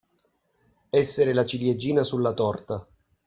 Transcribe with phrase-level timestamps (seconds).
[0.89, 2.83] Essere la ciliegina sulla torta.